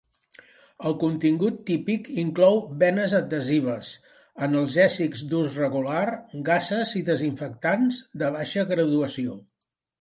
[0.91, 3.91] El contingut típic inclou benes adhesives,
[4.49, 6.03] analgèsics d'ús regular,
[6.51, 9.41] gases i desinfectants de baixa graduació.